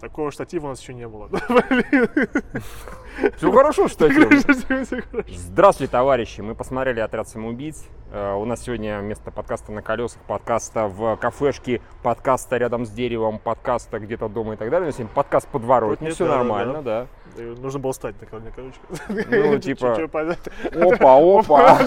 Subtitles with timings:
[0.00, 1.28] Такого штатива у нас еще не было.
[3.36, 5.24] Все хорошо, хорошо.
[5.28, 6.42] Здравствуйте, товарищи.
[6.42, 7.82] Мы посмотрели «Отряд самоубийц».
[8.12, 13.38] Э, У нас сегодня вместо подкаста на колесах, подкаста в кафешке, подкаста рядом с деревом,
[13.38, 14.92] подкаста где-то дома и так далее.
[14.92, 16.10] Сегодня подкаст подворотни.
[16.10, 17.06] Все нормально, да.
[17.38, 18.78] Нужно было стать на коне, короче.
[19.30, 19.94] Ну, типа-.
[20.74, 21.78] Опа, опа.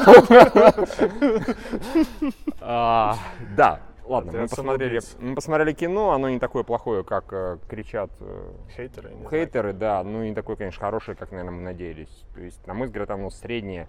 [2.61, 3.15] А,
[3.55, 3.79] Да,
[4.09, 5.29] ладно, мы «Отряд посмотрели, самоубийц».
[5.29, 9.11] мы посмотрели кино, оно не такое плохое, как э, кричат э, Хейтеры.
[9.29, 12.25] Хейтеры, да, ну и не такой, конечно, хороший, как, наверное, мы надеялись.
[12.33, 13.87] То есть, на мой взгляд, оно среднее.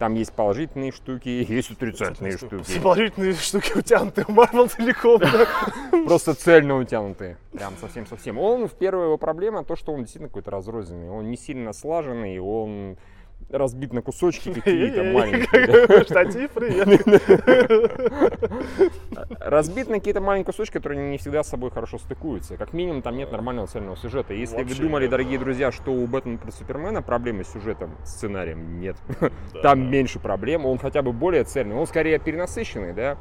[0.00, 2.80] Там есть положительные штуки, есть отрицательные штуки.
[2.82, 5.20] положительные штуки утянуты в Марвел целиком.
[6.06, 7.36] Просто цельно утянутые.
[7.52, 8.38] Прям совсем-совсем.
[8.38, 11.10] Он, в первая его проблема, то, что он действительно какой-то разрозненный.
[11.10, 12.96] Он не сильно слаженный, он
[13.50, 16.04] разбит на кусочки какие-то маленькие.
[16.04, 16.88] Штатив, привет.
[19.40, 22.56] Разбит на какие-то маленькие кусочки, которые не всегда с собой хорошо стыкуются.
[22.56, 24.34] Как минимум, там нет нормального цельного сюжета.
[24.34, 25.10] Если вы думали, нет.
[25.10, 28.96] дорогие друзья, что у Бэтмена против Супермена проблемы с сюжетом, сценарием, нет.
[29.52, 33.16] Да, Там меньше проблем, он хотя бы более цельный, он скорее перенасыщенный, да.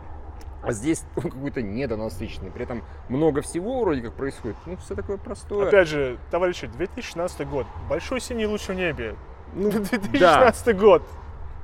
[0.61, 2.51] А здесь он какой-то недонасыщенный.
[2.51, 4.57] При этом много всего вроде как происходит.
[4.65, 5.67] Ну, все такое простое.
[5.67, 7.65] Опять же, товарищи, 2016 год.
[7.89, 9.15] Большой синий луч в небе.
[9.53, 11.03] Ну, 2016 год.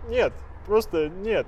[0.09, 0.33] Нет,
[0.67, 1.47] просто нет.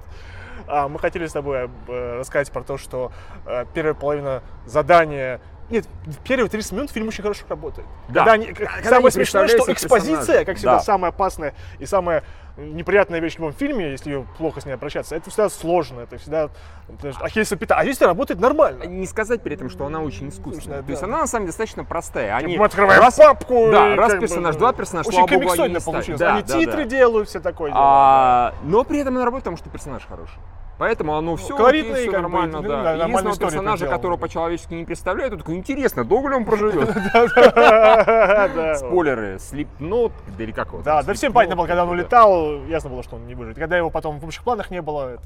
[0.67, 3.11] А, мы хотели с тобой э, рассказать про то, что
[3.45, 7.87] э, первая половина задания нет, в первые 30 минут фильм очень хорошо работает.
[8.09, 8.21] Да.
[8.21, 10.45] Когда они- Когда самое смешное, что экспозиция, персонажа.
[10.45, 10.79] как всегда, Да.
[10.81, 12.23] самая опасная и самая
[12.57, 16.17] неприятная вещь в любом фильме, если ее плохо с ней обращаться, это всегда сложно, это
[16.17, 16.49] всегда
[17.21, 17.75] Ахиллесова пята.
[17.75, 18.83] А здесь работает нормально.
[18.85, 20.79] Не сказать при этом, что она очень искусственная.
[20.81, 20.85] Да.
[20.85, 22.35] То есть она на самом деле достаточно простая.
[22.35, 23.69] Они Мы открываем раз- папку.
[23.71, 25.83] да, раз бы, персонаж, ну, два персонажа, Очень ставят.
[25.83, 26.19] получилось.
[26.19, 26.89] Да, Они да, титры да.
[26.89, 27.71] делают, все такое.
[27.75, 30.39] А, но при этом она работает, потому что персонаж хороший.
[30.77, 32.93] Поэтому оно все колоритный, окей, все нормально, ну, да.
[32.93, 33.97] Единственного персонажа, проделал.
[33.97, 36.89] которого по-человечески не представляют, он такой, интересно, долго ли он проживет?
[38.77, 42.89] Спойлеры, Slipknot, да или как его Да, да всем понятно было, когда он улетал, ясно
[42.89, 43.57] было, что он не выживет.
[43.57, 45.17] Когда его потом в общих планах не было.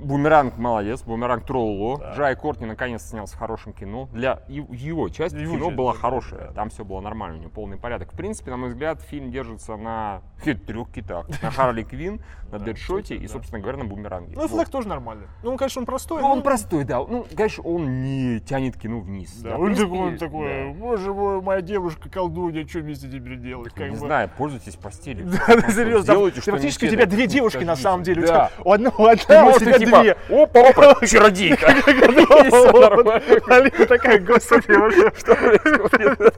[0.00, 2.02] Бумеранг молодец, Бумеранг тролло.
[2.16, 4.08] Джай Кортни наконец снялся в хорошем кино.
[4.12, 8.12] Для его часть Его кино была хорошая, там все было нормально, у него полный порядок.
[8.12, 11.26] В принципе, на мой взгляд, фильм держится на трех китах.
[11.42, 12.20] На Харли Квин,
[12.50, 14.34] на Дэдшоте и, собственно говоря, на Бумеранге.
[14.34, 15.26] Ну, флаг тоже нормальный.
[15.42, 16.20] Ну, конечно, он простой.
[16.20, 16.98] Ну, он но- простой, да.
[16.98, 19.30] Ну, конечно, он не тянет кино вниз.
[19.36, 20.72] Да, Да, он принципе, такой, он такой, да.
[20.78, 23.72] боже мой, моя девушка колдунья, что вместе теперь делать?
[23.74, 23.96] Как Не бы.
[23.96, 25.26] знаю, пользуйтесь постелью.
[25.46, 26.12] Да, да, серьезно.
[26.14, 28.22] Делайте, что Фактически у тебя две девушки на самом деле.
[28.22, 28.50] У Да.
[28.64, 30.12] у одного Ты а у тебя типа, две.
[30.42, 31.66] опа, опа, чародейка.
[31.86, 33.22] Нормально.
[33.48, 35.12] Алина такая, господи, вообще.
[35.18, 36.34] Что происходит?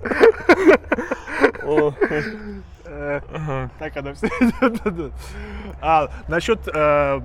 [2.85, 3.21] Э.
[3.79, 4.29] Так она все.
[4.61, 5.11] Да-да-да.
[5.81, 7.21] А насчет э,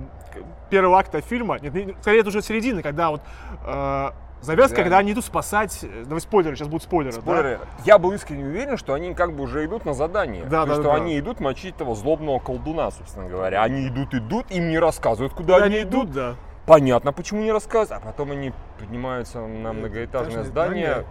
[0.70, 3.20] первого акта фильма, нет, не- скорее это уже середина, когда вот
[3.66, 4.10] э,
[4.42, 4.82] завязка, Да.
[4.82, 5.78] когда они идут спасать.
[5.82, 7.14] э, Давай спойлеры, сейчас будут спойлеры.
[7.16, 7.20] да?
[7.22, 7.58] Спойлеры.
[7.84, 10.44] Я был искренне уверен, что они как бы уже идут на задание.
[10.44, 10.94] Да, То да, есть, да, что да.
[11.04, 13.62] они идут мочить этого злобного колдуна, собственно говоря.
[13.62, 16.04] Они идут, идут, им не рассказывают, куда Куда они идут.
[16.04, 16.34] идут, да.
[16.66, 18.02] Понятно, почему не рассказывают.
[18.04, 21.04] А потом они поднимаются на многоэтажное Этажное здание.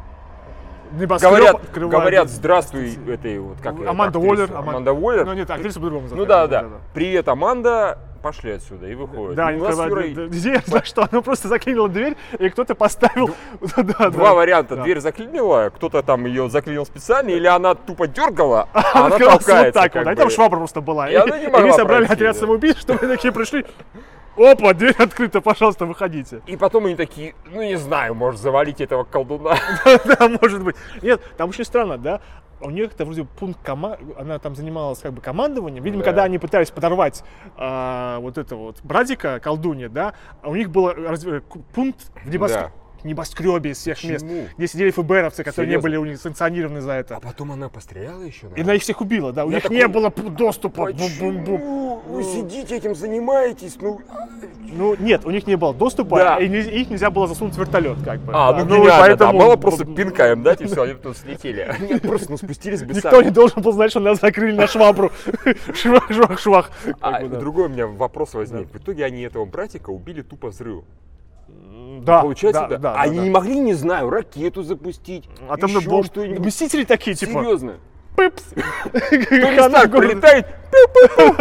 [0.92, 1.92] Небоскреб Говорят, открывают.
[2.00, 4.20] говорят, здравствуй, этой вот, как Аманда?
[4.20, 4.52] Уоллер.
[4.52, 5.26] Аман- Аманда Уоллер.
[5.26, 6.66] Ну нет, актриса по-другому Ну зовут, да, да.
[6.94, 7.98] Привет, Аманда.
[8.26, 9.36] Пошли отсюда и выходят.
[9.36, 10.56] Да, И они открывают дверь.
[10.56, 13.36] Я знаю, что она просто заклинила дверь, и кто-то поставил...
[13.62, 14.34] Да, да, Два да.
[14.34, 14.76] варианта.
[14.78, 14.82] Да.
[14.82, 19.30] Дверь заклинила, кто-то там ее заклинил специально, или она тупо дергала, а Она она вот
[19.30, 19.80] толкается.
[19.80, 20.16] так вот, а бы.
[20.16, 21.08] там швабра просто была.
[21.08, 22.40] И она не могла они собрали пройти, отряд да.
[22.40, 23.64] самоубийц, чтобы такие пришли.
[24.38, 26.42] Опа, дверь открыта, пожалуйста, выходите.
[26.48, 29.56] И потом они такие, ну не знаю, может завалить этого колдуна.
[30.06, 30.76] Да, может быть.
[31.04, 32.22] Нет, там очень странно, да?
[32.66, 33.98] У них это вроде пункт кома...
[34.18, 35.84] она там занималась как бы командованием.
[35.84, 36.06] Видимо, Да.
[36.10, 37.24] когда они пытались подорвать
[37.58, 41.42] а, вот этого вот братика, колдунья, да, у них был раз- э,
[41.74, 42.72] пункт в небоскребе,
[43.06, 44.48] небоскребе из всех мест, Почему?
[44.58, 45.82] где сидели ФБРовцы, которые не Серьезно?
[45.84, 47.16] были у них санкционированы за это.
[47.18, 48.48] А потом она постреляла еще.
[48.56, 49.46] И она их всех убила, да.
[49.46, 50.92] У Я них такой, не было доступа.
[50.92, 51.58] Бум-бум-бум.
[51.60, 53.78] Почему вы сидите этим занимаетесь?
[53.80, 54.00] Ну,
[54.78, 56.38] Ну, нет, у них не было доступа, Да.
[56.38, 58.34] и не- их нельзя было засунуть в вертолет, как бы.
[58.36, 61.16] а, Да, ну, гениально, поэтому- да, мало просто пинка им дать, и все, они тут
[61.16, 61.74] слетели.
[61.90, 65.12] Нет, просто ну спустились бы Никто не должен был знать, что нас закрыли на швабру.
[65.74, 66.72] Швах, швах, швах.
[67.00, 67.40] А, да.
[67.40, 68.68] другой у меня вопрос возник.
[68.74, 70.86] В итоге они этого братика убили тупо взрывом.
[71.48, 72.78] Да, Получается, да, да?
[72.78, 73.24] да, да, они да.
[73.24, 76.06] не могли, не знаю, ракету запустить, Атомную еще бомбу.
[76.06, 76.46] что-нибудь.
[76.46, 77.76] Мстители такие, типа, Серьезно.
[78.16, 78.44] пыпс.
[78.92, 80.48] Прилетает,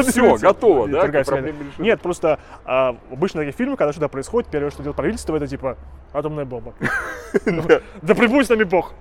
[0.03, 1.09] Все, готово, да?
[1.79, 5.77] Нет, просто а, обычно такие фильмы, когда что-то происходит, первое, что делает правительство, это типа
[6.13, 6.75] атомная бомба.
[8.03, 8.93] Да прибудь с нами бог.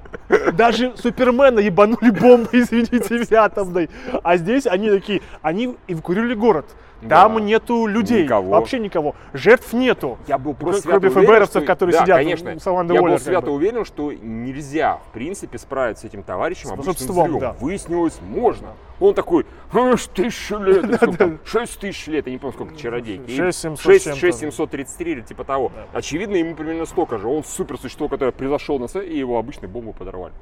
[0.53, 3.89] Даже Супермена ебанули бомбой, извините меня, атомной.
[4.23, 6.65] А здесь они такие, они эвакуировали город.
[7.09, 7.41] Там Да.
[7.41, 8.51] нету людей, Никого.
[8.51, 9.13] вообще никого.
[9.33, 10.17] Жертв нету.
[10.25, 12.59] Я был просто Кроме свято уверен, ФБРовцев, что- которые да, сидят конечно.
[12.59, 13.51] с Амандой Я Уоллер, был как свято бы.
[13.51, 17.39] уверен, что нельзя, в принципе, справиться с этим товарищем С обычным взрывом.
[17.39, 17.55] да.
[17.59, 18.69] Выяснилось, можно.
[19.03, 23.29] Он такой, «А, тысяча лет, шесть тысяч лет, я не помню, сколько чародейки.
[23.29, 24.19] И 6700 шесть- чем-то.
[24.19, 25.73] 6733 или типа того.
[25.91, 27.27] Очевидно, ему примерно столько же.
[27.27, 30.33] Он супер существо, которое превзошел нас, и его обычной бомбу подорвали.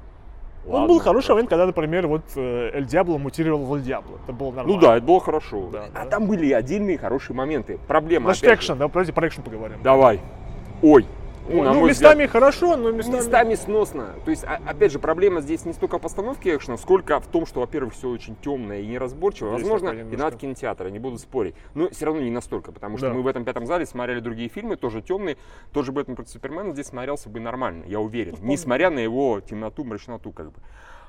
[0.67, 4.19] Он Ладно, был хороший момент, когда, например, вот э, Эль Диабло мутировал в Эль Диабло.
[4.23, 4.73] Это было нормально.
[4.75, 5.69] Ну да, это было хорошо.
[5.71, 6.05] Да, а да.
[6.11, 7.79] там были и отдельные хорошие моменты.
[7.87, 9.81] Проблема, Значит, экшен, да, подожди, про экшен поговорим.
[9.81, 10.21] Давай.
[10.83, 11.07] Ой.
[11.49, 13.17] Ну, ну, местами взгляд, хорошо, но местами...
[13.17, 14.15] местами сносно.
[14.25, 17.45] То есть, а- опять же, проблема здесь не столько в постановке экшена, сколько в том,
[17.45, 19.49] что, во-первых, все очень темное и неразборчиво.
[19.53, 20.09] Есть Возможно, немножко.
[20.15, 21.55] виноват кинотеатра, не буду спорить.
[21.73, 23.13] Но все равно не настолько, потому что Да.
[23.13, 25.37] мы в этом пятом зале смотрели другие фильмы, тоже темные.
[25.73, 28.35] Тот же Бэтмен против Супермена здесь смотрелся бы нормально, я уверен.
[28.41, 30.59] Несмотря на его темноту, мрачноту, как бы.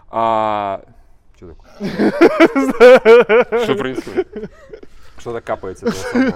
[0.08, 0.82] А...
[1.36, 1.70] Что такое?
[3.64, 4.50] Что происходит?
[5.22, 5.86] Что-то капается.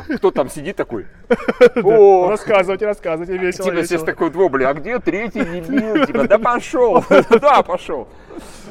[0.17, 1.07] Кто там сидит такой?
[1.83, 6.07] О, Рассказывайте, рассказывайте, весело, Типа все такой вот, бля, а где третий дебил?
[6.07, 7.05] Типа, да пошел,
[7.41, 8.07] да, пошел.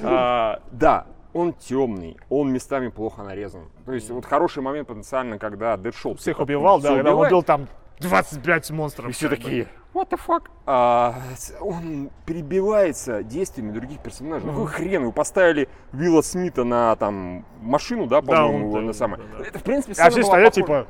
[0.02, 3.64] А, Да, он темный, он местами плохо нарезан.
[3.86, 7.68] То есть вот хороший момент потенциально, когда Дэдшоу Всех убивал, да, когда он убил там
[8.00, 9.10] 25 монстров.
[9.10, 10.44] и все такие, what the fuck?
[10.68, 11.16] А,
[11.62, 14.46] он перебивается действиями других персонажей.
[14.48, 18.98] Ну какой хрен, вы поставили Вилла Смита на там машину, да, по-моему, он, на да,
[18.98, 19.24] самое.
[19.32, 19.46] да, да.
[19.46, 20.86] Это, в принципе, А все стоят похожа.
[20.86, 20.88] типа,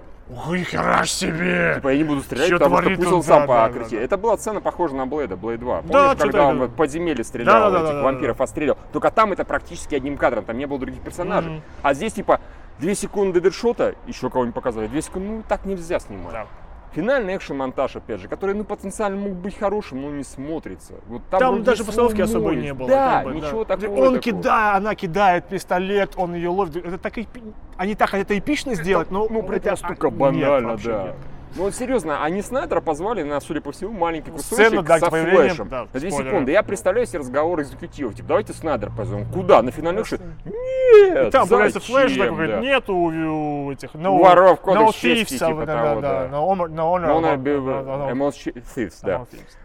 [0.48, 1.74] ой, хера себе!
[1.76, 3.24] Типа я не буду стрелять, Чё потому что пусть он?
[3.24, 3.92] сам Да, да, покричит.
[3.92, 4.04] да, да.
[4.04, 5.76] Это была сцена похожа на Блэда, Блэд 2.
[5.78, 8.42] Помнишь, Да, когда он это- в подземелье стрелял, Да, да, да, этих да, да, вампиров
[8.42, 8.78] отстрелял.
[8.92, 11.52] Только там это практически одним кадром, там не было других персонажей.
[11.54, 11.62] Мгм.
[11.84, 12.40] А здесь типа
[12.80, 16.32] две секунды дедшота, еще кого-нибудь показали, две секунды, ну так нельзя снимать.
[16.34, 16.46] Да.
[16.94, 20.94] Финальный экшен-монтаж, опять же, который, ну, потенциально мог быть хорошим, но не смотрится.
[21.08, 22.64] Вот там Там даже постановки особой ноль.
[22.64, 22.88] не было.
[22.88, 23.76] Да, как бы, ничего да.
[23.78, 23.96] такого.
[23.98, 24.20] Он такого.
[24.22, 26.78] кидает, она кидает пистолет, он ее ловит.
[26.78, 30.18] Это так эпи- Они так это эпично сделать, но Ну, при это этом настолько нет,
[30.18, 31.04] банально, вообще да.
[31.04, 31.16] нет.
[31.56, 35.10] Ну вот серьезно, они Снайдера позвали на, судя по всему, маленький кусочек Сцену, да, со
[35.10, 35.70] флешем.
[35.70, 36.30] да, на 2 спойлеры.
[36.30, 36.52] секунды.
[36.52, 38.14] Я представляю себе разговор экзекутивов.
[38.14, 39.26] Типа, давайте Снайдера позовем.
[39.32, 39.62] Куда?
[39.62, 40.20] На финальный экшен?
[40.44, 41.32] Нет!
[41.32, 42.60] Там появляется флеш, такой, говорит, да.
[42.62, 46.38] нету у этих, no, Воров, no кодекс чести, thieves, типа да, того, да, да.
[46.38, 49.16] no honor, no honor, Но он no- обил- no- no- no- Amongst Thieves, да.
[49.20, 49.56] no thieves.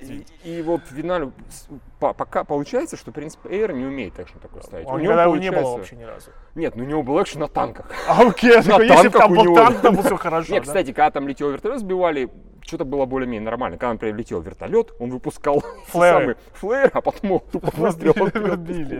[0.00, 1.68] И, и вот в финале с-
[2.00, 4.86] по- пока получается, что, в принципе, Эйр не умеет экшен такой ставить.
[4.86, 6.30] Он У него его не было получается- вообще ни разу.
[6.54, 7.86] Нет, ну у него был экшен на танках.
[8.08, 9.54] А окей, я такой, если бы танках там у был него.
[9.56, 10.52] танк, там было все хорошо.
[10.52, 10.66] Нет, да?
[10.66, 12.30] кстати, когда там летел вертолет, сбивали,
[12.62, 13.76] что-то было более-менее нормально.
[13.76, 15.62] Когда, например, летел вертолет, он выпускал
[15.92, 18.14] самый флэр, а потом его тупо выстрел.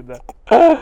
[0.03, 0.79] Да.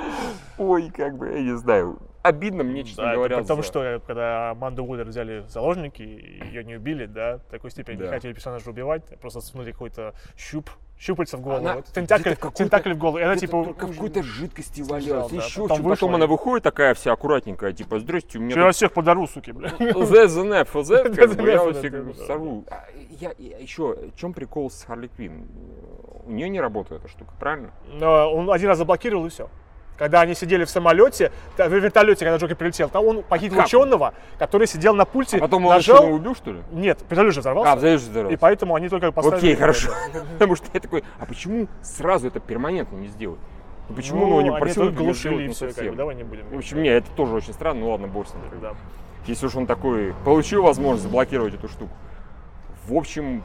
[0.58, 1.98] Ой, как бы, я не знаю.
[2.22, 3.38] Обидно мне, честно Да, говоря.
[3.38, 7.50] потому за- что, э, когда Аманду Уиллер взяли в заложники, ее не убили, да, в
[7.50, 8.04] такой степени Да.
[8.06, 10.68] не хотели персонажа убивать, просто сунули какой-то щуп,
[10.98, 13.72] щупальца в голову, Она вот, тентакль, в тентакль в голову, и она типа...
[13.72, 18.36] какой-то жидкости валялась, да, еще потом что Потом она выходит такая вся аккуратненькая, типа, здрасте,
[18.38, 19.70] у меня Вчера всех подару, суки, бля.
[19.70, 19.92] The
[20.26, 22.64] the FZ, как бы, я да, сорву.
[22.70, 22.84] А,
[23.18, 25.46] Я, я- еще, в чем прикол с Харли Квинн?
[26.26, 27.70] У нее не работает эта штука, правильно?
[27.92, 29.48] Но он один раз заблокировал и все.
[30.00, 33.66] Когда они сидели в самолете, в вертолете, когда Джокер прилетел, там он похитил Как?
[33.66, 36.04] ученого, который сидел на пульте, А потом он нажал...
[36.04, 36.62] еще убил, что ли?
[36.72, 37.72] Нет, вертолет же взорвался.
[37.72, 38.32] А, здорово.
[38.32, 39.36] И поэтому они только поставили...
[39.36, 39.90] Окей, хорошо.
[40.32, 43.40] Потому что я такой, а почему сразу это перманентно не сделать?
[43.94, 45.92] Почему ну, Ну, не они просил только глушили и все, как совсем?
[45.92, 46.48] бы, давай не будем.
[46.48, 48.42] В общем, не, это тоже очень странно, ну ладно, бог с ним.
[48.62, 48.72] Да.
[49.26, 51.92] Если уж он такой, получил возможность заблокировать эту штуку.
[52.86, 53.44] В общем,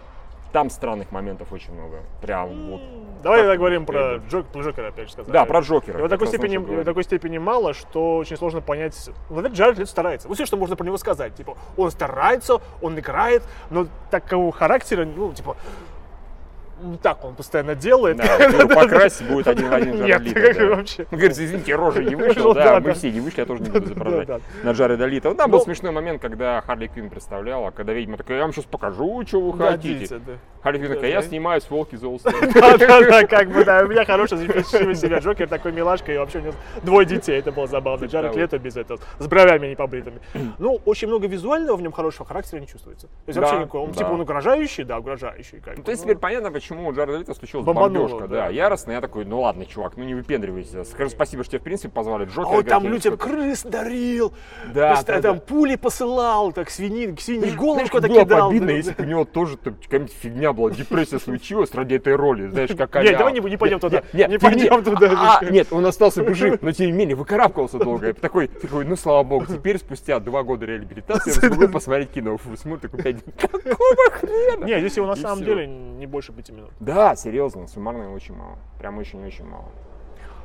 [0.56, 1.98] там странных моментов очень много.
[2.22, 2.82] Прям вот.
[3.22, 4.22] Давай тогда говорим про?
[4.30, 5.34] Джок, про Джокера, опять же сказать.
[5.34, 5.98] Да, про Джокера.
[5.98, 6.86] Его как такой степени, его говорить.
[6.86, 9.10] такой степени мало, что очень сложно понять.
[9.30, 10.30] Наверное, Джаред Лето старается.
[10.30, 11.36] Вот все, что можно про него сказать.
[11.36, 15.58] Типа, он старается, он играет, но такого характера, ну, типа,
[16.82, 18.18] не так он постоянно делает.
[18.18, 20.76] Да, его покрась, будет один в один Нет, как да.
[20.76, 21.04] вообще.
[21.12, 22.94] Он говорит, извините, рожа не вышел, да, да, мы да.
[22.94, 25.34] все не вышли, я тоже не буду изображать Да, на Джареда Лито.
[25.36, 28.66] Там был Ну- смешной момент, когда Харли Квинн представляла, когда ведьма такая, я вам сейчас
[28.66, 30.18] покажу, что вы Да, хотите.
[30.20, 30.34] да.
[30.66, 32.08] Харли такая, я снимаюсь с волки за
[32.56, 36.18] Да, да, да, как бы, да, у меня хороший запиши себя Джокер, такой милашка, и
[36.18, 38.06] вообще у него двое детей, это было забавно.
[38.06, 38.36] Джаред.
[38.36, 40.20] Лето без этого, с бровями не побритыми.
[40.58, 43.08] Ну, очень много визуального в нем хорошего характера не чувствуется.
[43.08, 45.60] То есть вообще никакого, он типа он угрожающий, да, угрожающий.
[45.60, 46.10] как Ну, то есть ну.
[46.10, 48.48] теперь понятно, почему у Джареда Лето случилась бомбежка, да.
[48.48, 48.94] яростно.
[48.94, 50.84] Я такой, ну ладно, чувак, ну не выпендривайся.
[50.84, 52.56] Скажи спасибо, что тебя в принципе позвали Джокера.
[52.56, 54.34] А он там людям крыс дарил,
[54.74, 58.50] Да, там пули посылал, так свиньи, к свиньи было бы кидал.
[58.50, 62.70] обидно, если бы у него тоже какая-нибудь фигня была депрессия случилась ради этой роли, знаешь,
[62.76, 64.04] как Нет, давай не, не пойдем туда.
[64.14, 65.40] Нет, не пойдем туда.
[65.42, 68.10] А, нет, он остался бы жив, но тем не менее выкарабкался долго.
[68.10, 72.38] И такой, такой, ну слава богу, теперь спустя два года реабилитации я смогу посмотреть кино.
[72.38, 74.66] Фу, Смотрю, такой, «Пять- какого хрена?
[74.66, 76.72] Нет, здесь его на самом деле не больше пяти минут.
[76.80, 78.58] Да, серьезно, суммарно очень мало.
[78.80, 79.70] Прям очень-очень мало.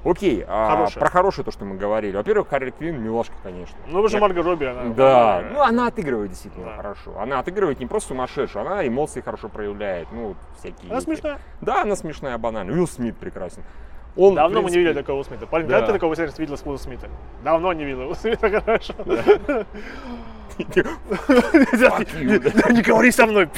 [0.02, 2.16] Окей, а, про хорошее то, что мы говорили.
[2.16, 3.76] Во-первых, Харли Квинн милашка, конечно.
[3.87, 4.85] Ну, вы же Я- Марго Робби, она...
[4.95, 6.76] Да, ну она отыгрывает действительно Да.
[6.76, 7.19] хорошо.
[7.19, 10.09] Она отыгрывает не просто сумасшедшую, она эмоции хорошо проявляет.
[10.11, 10.88] Ну, всякие.
[10.90, 11.38] Она эти- смешная.
[11.61, 12.73] Да, она смешная, банально.
[12.73, 13.62] Уилл Смит прекрасен.
[14.16, 15.47] Он, Давно мы не принципе, видели такого Смита.
[15.47, 15.75] Парень, Да.
[15.75, 17.09] когда ты такого сервиса видел с Уилла Смита?
[17.45, 18.95] Давно не видел Уилла Смита, хорошо.
[19.04, 19.64] Да.
[22.71, 23.49] Не говори со мной.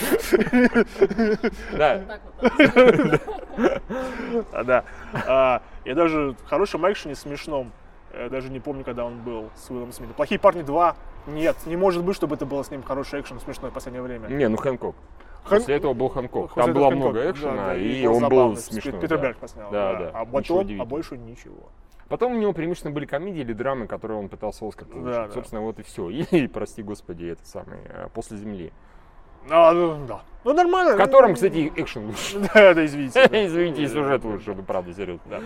[1.72, 2.00] Да,
[4.64, 4.84] Да.
[5.26, 7.72] А, Я даже в хорошем экшене смешном,
[8.12, 10.14] э, даже не помню, когда он был с Уиллом Смитом.
[10.14, 10.94] «Плохие парни 2»
[11.26, 14.26] нет, не может быть, чтобы это было с ним хороший экшен смешной в последнее время.
[14.28, 14.96] Не, ну Хэнкок.
[15.44, 16.08] Хэн- После этого был.
[16.08, 19.00] После Там было Хэнкок, много да, экшена, да, и был он был смешной.
[19.00, 19.22] Питер да.
[19.22, 19.70] Берг поснял.
[19.70, 20.10] Да, Да, да.
[20.14, 21.68] А потом, а больше ничего.
[22.08, 25.12] Потом у него преимущественно были комедии или драмы, которые он пытался Оскар получить.
[25.12, 25.32] Да, да.
[25.32, 26.08] Собственно, вот и все.
[26.10, 28.72] И, прости господи, это самый э, «После земли».
[29.50, 30.22] А, ну, да.
[30.44, 30.94] Ну, нормально.
[30.94, 32.38] В котором, кстати, экшен лучше.
[32.54, 33.20] Да, да, извините.
[33.32, 35.22] Извините, и сюжет лучше, ну правда, серьезно.
[35.30, 35.40] Да.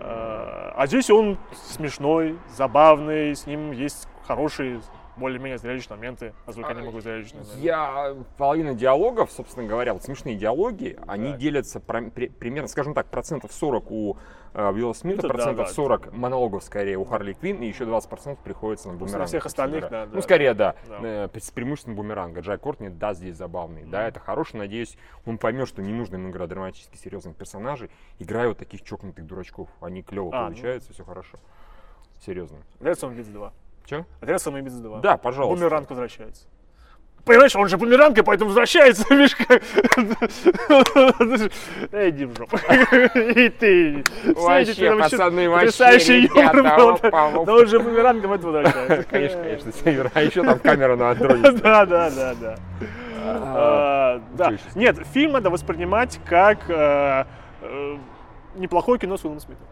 [0.00, 4.80] А а здесь он смешной, забавный, с ним есть хорошие,
[5.18, 7.42] более-менее зрелищные моменты, насколько я не могу зрелищные.
[7.44, 7.58] да.
[7.60, 11.36] Я половина диалогов, собственно говоря, вот смешные диалоги, они Да.
[11.36, 14.16] делятся про- при- примерно, скажем так, процентов 40 у
[14.54, 17.66] э, Уилла Смита, Это да, процентов да, 40 это- монологов скорее у Харли Квинн, и
[17.66, 19.26] еще 20% приходится на бумеранга.
[19.26, 20.04] всех собственно остальных, говоря.
[20.06, 20.22] да, Ну, да.
[20.22, 20.98] скорее, да, Да.
[21.02, 22.40] э, с преимуществом бумеранга.
[22.40, 24.96] Джай Кортни, да, здесь забавный, да, это хороший, надеюсь,
[25.26, 29.68] он поймет, что не нужно ему играть драматически серьезных персонажей, играя вот таких чокнутых дурачков,
[29.82, 30.46] они клево А, ну.
[30.48, 31.36] получаются, все хорошо.
[32.24, 32.58] Серьезно.
[32.80, 33.52] Отряд самоубийц 2.
[33.88, 34.04] Че?
[34.20, 35.00] Отряд самоубийц 2.
[35.00, 35.56] Да, пожалуйста.
[35.56, 36.44] Бумеранг возвращается.
[37.24, 39.04] Понимаешь, он же бумеранг, и поэтому возвращается.
[41.92, 42.56] Эй, иди в жопу.
[43.18, 44.04] И ты.
[44.34, 47.52] Вообще, пацаны, вообще, потрясающий юмор был, да.
[47.52, 49.04] он же бумерангом это возвращается.
[49.10, 50.10] Конечно, конечно, Север.
[50.14, 51.52] А еще там камера на андроиде.
[51.52, 52.56] Да, да, да, да.
[53.20, 54.50] А, Да.
[54.50, 54.80] ничего себе.
[54.80, 57.24] Нет, фильм надо воспринимать как э,
[57.62, 57.96] э,
[58.56, 59.66] неплохое кино с Уиллом Смитом.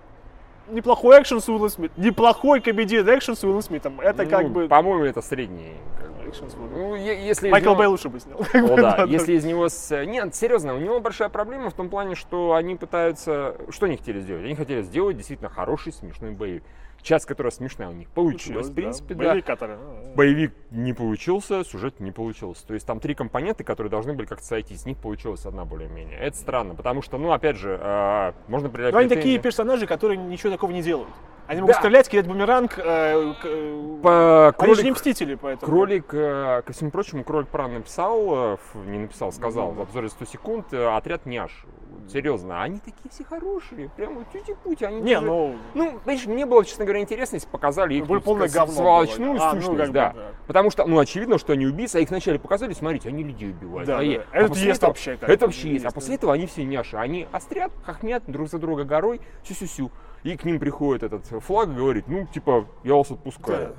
[0.68, 2.02] Неплохой экшен с Уиллом Смитом.
[2.02, 4.00] Неплохой комедийный экшен с Уиллом Смитом.
[4.00, 4.68] Это Ну, как бы...
[4.68, 5.75] По-моему, это средний.
[5.99, 6.28] как бы.
[6.30, 6.70] экшен с Уиллом.
[6.73, 8.38] Ну, если Майкл него- Бэй лучше бы снял.
[8.54, 9.04] О, да.
[9.08, 9.68] Если из него...
[9.68, 13.56] с- Нет, серьезно, у него большая проблема в том плане, что они пытаются...
[13.70, 14.44] Что они хотели сделать?
[14.44, 16.64] Они хотели сделать действительно хороший, смешной боевик.
[17.06, 19.26] Часть, которая смешная у них получилась, в принципе, да.
[19.28, 22.66] Боевик, который, ну, Боевик не получился, сюжет не получился.
[22.66, 24.80] То есть там три компоненты, которые должны были как-то сойтись.
[24.80, 26.18] Из них получилась одна более-менее.
[26.18, 30.18] Это странно, потому что, ну, опять же, э, можно придать Но они такие персонажи, которые
[30.18, 31.08] ничего такого не делают.
[31.46, 31.80] Они могут Да.
[31.80, 32.76] стрелять, кидать бумеранг.
[32.76, 35.70] э, э, По- Они же не кролик- мстители, поэтому.
[35.70, 40.25] Кролик, э, ко всему прочему, Кролик Пран написал, э, не написал, сказал в обзоре 100
[40.25, 41.64] секунд, э, отряд няш.
[42.08, 44.84] Серьезно, они такие все хорошие, прямо тюти-пути.
[44.84, 48.16] Они Не, даже- ну, Ну, понимаешь, мне было, честно говоря, интересно, если показали их Было
[48.16, 49.42] ну, полное говно сволочную было.
[49.42, 50.12] А, ну, сущность, бы, да.
[50.12, 50.22] да.
[50.46, 53.86] Потому что, ну, очевидно, что они убийцы, а их вначале показали, смотрите, они людей убивают.
[53.86, 54.25] Да, а да.
[54.32, 55.84] Это есть этого- вообще как Это вообще есть.
[55.84, 56.14] А после да.
[56.14, 56.96] этого они все няши.
[56.96, 59.90] Они острят, хохмят друг за друга горой, сю-сю-сю.
[60.22, 63.76] И к ним приходит этот флаг и говорит, ну, типа, я вас отпускаю.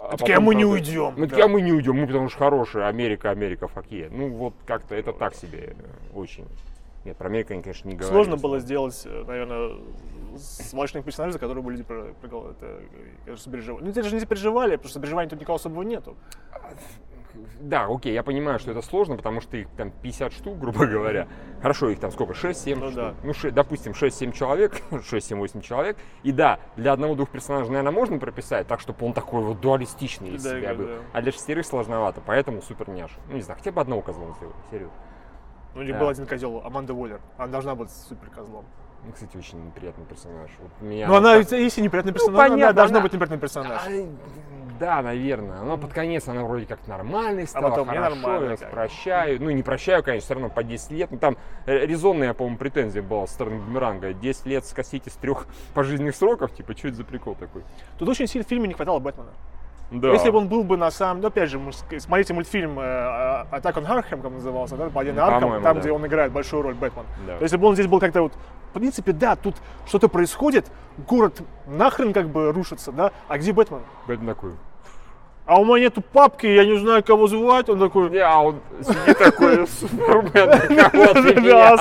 [0.00, 1.14] А такие, «А мы не уйдем».
[1.16, 1.44] Ну, Да.
[1.44, 4.08] «А мы не уйдем, мы потому что хорошие, Америка, Америка, факе.
[4.10, 5.74] Ну, вот как-то это так себе
[6.14, 6.46] очень.
[7.08, 8.12] Нет, про Америку они, конечно, не говорили.
[8.14, 9.76] Сложно было сделать, э, наверное,
[10.36, 13.82] сволочных персонажей, за которые бы люди конечно, сопереживали.
[13.84, 16.16] Ну, это же не сопереживали, потому что сопереживания тут никого особого нету.
[17.60, 21.28] Да, окей, я понимаю, что это сложно, потому что их там 50 штук, грубо говоря.
[21.62, 22.34] Хорошо, их там сколько?
[22.34, 22.94] 6-7 Ну штук.
[22.94, 23.14] да.
[23.24, 25.96] Ну, ше- допустим, 6-7 человек, 6-7-8 человек.
[26.24, 30.42] И да, для одного-двух персонажей, наверное, можно прописать так, чтобы он такой вот дуалистичный из
[30.44, 30.86] Да, себя да, был.
[30.88, 30.92] да.
[31.14, 33.14] А для шестерых сложновато, поэтому супер няша.
[33.28, 34.94] Ну, не знаю, хотя бы одного козла сделать, серьезно.
[35.74, 36.00] Ну, у них Да.
[36.00, 37.20] был один козел, Аманда Уоллер.
[37.36, 38.64] Она должна быть супер козлом.
[39.04, 40.50] Ну, кстати, очень неприятный персонаж.
[40.60, 43.12] Вот меня Ну, она, вот так- если неприятный Ну, персонаж, она понятно, должна она- быть
[43.12, 43.82] неприятный персонаж.
[44.80, 45.62] Да, наверное.
[45.62, 49.42] Но под конец она вроде как нормальной стала, А потом хорошо, я как прощаю.
[49.42, 51.10] Ну, не прощаю, конечно, все равно по 10 лет.
[51.10, 54.12] Ну, там резонная, по-моему, претензия была со стороны Бумеранга.
[54.14, 57.62] 10 лет скосить из трех пожизненных сроков, типа, что это за прикол такой?
[57.98, 59.30] Тут очень сильно в фильме не хватало Бэтмена.
[59.90, 60.12] Да.
[60.12, 61.22] Если бы он был бы на самом...
[61.22, 61.60] Ну, опять же,
[61.98, 64.86] смотрите мультфильм Attack on Arkham, как он назывался, да?
[64.86, 65.80] Арkham, По-моему, там, да.
[65.80, 67.04] где он играет большую роль Бэтмен.
[67.26, 67.38] Да.
[67.38, 68.32] То Если бы он здесь был как-то вот...
[68.68, 70.66] В принципе, да, тут что-то происходит,
[70.98, 73.12] город нахрен как бы рушится, да?
[73.26, 73.80] А где Бэтмен?
[74.06, 74.52] Бэтмен такой.
[75.48, 77.70] А у меня нету папки, я не знаю, кого звать.
[77.70, 78.10] Он такой...
[78.10, 81.74] Не, а он сидит такой, Супермен, кого ты меня?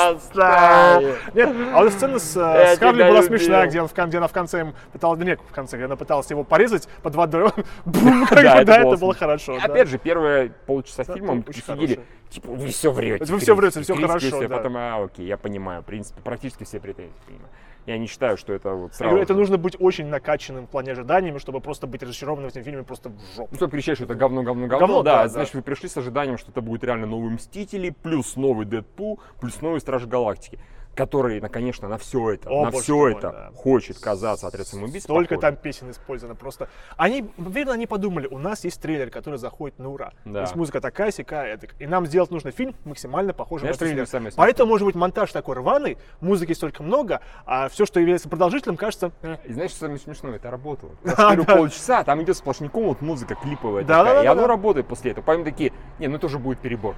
[1.34, 5.20] Нет, а вот смена с, э, Харли была смешная, где, она в конце им пыталась,
[5.20, 7.52] нет, в конце, где она пыталась его порезать под водой,
[7.86, 9.58] Да, это было хорошо.
[9.62, 12.00] Опять же, первые полчаса фильма мы сидели.
[12.30, 13.26] Типа, вы все врете.
[13.26, 14.58] Вы всё врете, хорошо, все да.
[14.58, 15.82] Потом, а, окей, я понимаю.
[15.82, 17.50] В принципе, практически все претензии понимаю.
[17.88, 20.70] Я не считаю, что это вот Я сразу говорю, это нужно быть очень накачанным в
[20.70, 23.48] плане ожиданиями, чтобы просто быть разочарованным в этом фильме просто в жопу.
[23.50, 25.30] Ну, чтобы кричать, что это говно, говно, говно, Говно, да, да, да.
[25.30, 29.62] значит, вы пришли с ожиданием, что это будет реально новые Мстители, плюс новый Дэдпул, плюс
[29.62, 30.60] новый Страж Галактики,
[30.98, 33.52] который, конечно, на все это, О, на все мой, это да.
[33.56, 35.04] хочет казаться отряд самоубийц.
[35.04, 35.42] Столько похож.
[35.42, 36.68] там песен использовано просто.
[36.98, 40.12] Они, наверное, они подумали, у нас есть трейлер, который заходит на ура.
[40.26, 40.34] Да.
[40.34, 41.76] То есть музыка такая, сякая, эдак.
[41.80, 44.08] И нам сделать нужно фильм максимально похожий Конечно, на трейлер.
[44.08, 48.76] сами Поэтому может быть монтаж такой рваный, музыки столько много, а все, что является продолжительным,
[48.76, 49.12] кажется...
[49.22, 50.36] э, И знаешь, что самое смешное?
[50.36, 50.92] Это работало.
[51.04, 51.36] Да.
[51.36, 55.24] полчаса там идет сплошняком вот музыка клиповая Да, да, и оно работает после этого.
[55.24, 56.96] Поэтому такие, не, ну это уже будет перебор.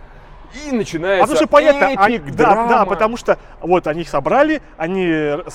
[0.54, 4.62] И А начинается потому что понятно, они- да, да, потому что вот они их собрали,
[4.78, 5.12] они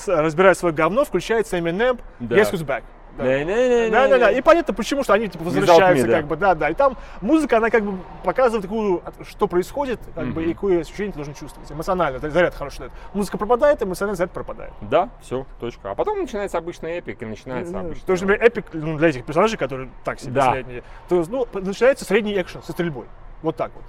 [0.07, 2.35] разбирают свое говно, включается Eminem, Да.
[2.35, 2.83] Guess Who's Back.
[3.17, 3.23] Да.
[3.23, 3.89] Да-да-да-да.
[3.91, 4.31] Да, да, да.
[4.31, 6.17] И понятно, почему, что они типа возвращаются, me, да.
[6.17, 6.69] как бы, да, да.
[6.69, 10.49] И там музыка, она как бы показывает такую, что происходит, как бы, Мгм.
[10.49, 11.71] и какое ощущение ты должен чувствовать.
[11.71, 12.91] Эмоционально, заряд хороший дает.
[13.13, 14.73] Музыка пропадает, эмоциональный заряд пропадает.
[14.81, 15.91] Да, все, точка.
[15.91, 18.05] А потом начинается обычный эпик, и начинается обычный...
[18.05, 20.51] То есть, например, эпик ну, для этих персонажей, которые так себе Да.
[20.51, 23.05] средние, то есть, ну, начинается средний экшен со стрельбой.
[23.41, 23.83] Вот так вот.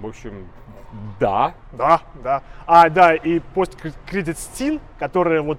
[0.00, 0.48] В общем,
[1.20, 1.54] да.
[1.72, 2.42] Да, да.
[2.66, 5.58] А, да, и посткредит Стин, которая вот,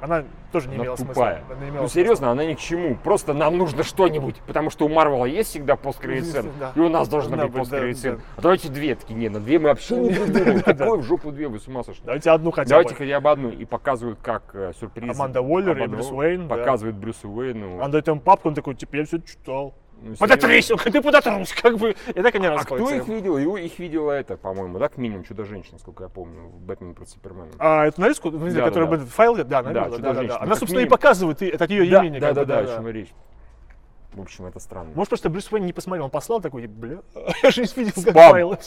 [0.00, 1.14] она тоже не Она имела тупая.
[1.14, 1.56] смысла.
[1.56, 2.00] Она имела Ну смысла.
[2.00, 2.96] серьезно, она ни к чему.
[2.96, 4.36] Просто нам нужно что-нибудь.
[4.46, 6.72] Потому что у Марвела есть всегда посткредит Да.
[6.74, 7.98] и у нас должна Да, быть да, посткредит да.
[7.98, 8.20] сцена.
[8.36, 8.94] А давайте две.
[8.94, 10.62] Такие, не, на две мы вообще не придумаем.
[10.62, 12.02] Какой в жопу две, вы с ума сошли?
[12.04, 12.96] Давайте одну хотя Давайте бы.
[12.98, 13.50] хотя бы одну.
[13.50, 15.14] И показывают, как э, сюрприз.
[15.16, 16.56] Аманда Уоллер и Брюс Уэйн, да.
[16.56, 17.78] Показывает Брюсу Уэйну.
[17.80, 19.74] Он дает ему папку, он такой, типа, я все читал.
[20.02, 21.94] Ну, Подотрись, ты подотрись, как бы.
[22.08, 22.94] И так они А кто расходятся.
[22.96, 23.36] их видел?
[23.38, 27.12] Его, их видела это, по-моему, да, к минимум Чудо-женщина, сколько я помню, в Бэтмен против
[27.12, 27.50] Супермена.
[27.58, 30.38] А эту нарезку, Да, которая да, этот файл, да, она Да, да, да, да.
[30.40, 32.20] Она, собственно, и показывает, и это от ее да, явление.
[32.20, 33.12] да, да, бы, да, о чем речь.
[34.14, 34.90] В общем, это странно.
[34.96, 36.98] Может, просто Брюс Уэйн не посмотрел, он послал такой, бля,
[37.42, 38.58] я же не видел, как файлы.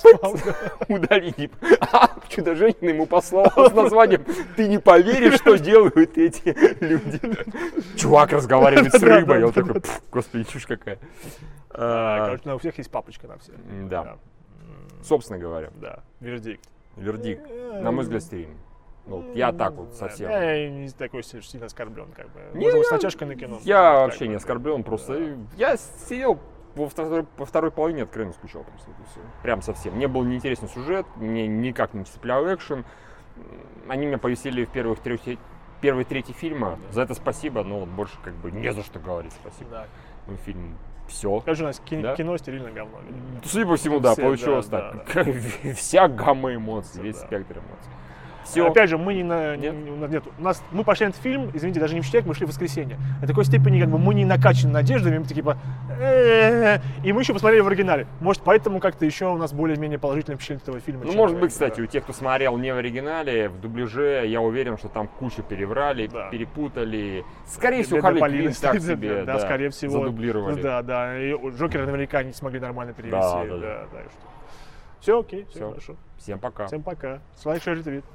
[0.88, 1.57] Удали, типа,
[1.91, 7.19] а, Чудо-женщина ему послала с названием «Ты не поверишь, что делают эти люди».
[7.97, 10.97] Чувак разговаривает с рыбой, он такой, «Пф, господи, чушь какая.
[11.71, 13.55] А, Короче, на у всех есть папочка на всех.
[13.89, 14.17] Да.
[15.03, 16.63] Собственно говоря, Да, вердикт.
[16.95, 17.41] вердикт,
[17.81, 18.55] на мой взгляд, стерильный.
[19.05, 20.29] Ну, вот я так вот совсем.
[20.29, 22.39] Я не такой си- сильно оскорблен, как бы.
[22.53, 23.60] Не, Можно я- с натяжкой на кино.
[23.63, 24.38] Я вообще бы, не да.
[24.38, 26.39] оскорблен, просто я сидел
[26.75, 28.89] во второй, во второй половине откровенно скучал просто.
[29.41, 29.95] Прям совсем.
[29.95, 32.86] Мне был неинтересен сюжет, мне никак не цеплял экшен.
[33.89, 35.19] Они меня повесили в первых трех,
[35.81, 36.79] первой трети фильма.
[36.91, 39.69] За это спасибо, но вот больше как бы не за что говорить спасибо.
[39.69, 39.86] Да.
[40.27, 40.77] Ну, фильм
[41.10, 41.41] все.
[41.41, 42.15] Скажи, у нас ки- Да?
[42.15, 42.99] кино стерильно говно.
[43.43, 45.25] Судя по всему, да, Все, получилось да, так.
[45.75, 47.25] Вся гамма эмоций, весь да.
[47.27, 47.91] спектр эмоций.
[48.43, 48.67] Все.
[48.67, 49.56] Опять же, мы не на...
[49.56, 49.73] Нет?
[49.73, 50.23] не- у нас нет.
[50.38, 52.49] У нас, мы пошли на этот фильм, извините, даже не в четверг, мы шли в
[52.49, 52.97] воскресенье.
[53.21, 55.58] До такой степени, как бы, мы не накачаны надеждами, мы такие, типа,
[57.03, 58.08] и мы еще посмотрели в оригинале.
[58.19, 61.03] Может, поэтому как-то еще у нас более-менее положительное впечатление этого фильма.
[61.06, 64.77] Ну, может быть, кстати, у тех, кто смотрел не в оригинале, в дубляже, я уверен,
[64.77, 66.29] что там кучу переврали, Да.
[66.29, 67.23] перепутали.
[67.47, 69.99] Скорее всего, Харли Квинн так себе, да, скорее всего.
[69.99, 70.62] задублировали.
[70.62, 71.17] Да, да.
[71.19, 73.19] И Джокера наверняка не смогли нормально перевести.
[73.19, 73.99] Да, Да, да, да, да.
[74.99, 75.69] Все окей, все Всё.
[75.69, 75.95] хорошо.
[76.17, 76.67] Всем пока.
[76.67, 77.19] Всем пока.
[77.36, 78.06] С вами Шерри Твит.